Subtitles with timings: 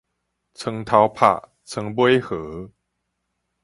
[0.03, 0.07] 床頭拍，
[1.63, 2.71] 床尾和